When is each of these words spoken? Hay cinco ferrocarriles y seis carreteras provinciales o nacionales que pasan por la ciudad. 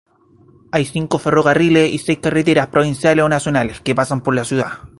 Hay 0.71 0.85
cinco 0.85 1.19
ferrocarriles 1.19 1.93
y 1.93 1.99
seis 1.99 2.17
carreteras 2.19 2.69
provinciales 2.69 3.23
o 3.23 3.29
nacionales 3.29 3.81
que 3.81 3.93
pasan 3.93 4.21
por 4.21 4.33
la 4.33 4.43
ciudad. 4.45 4.79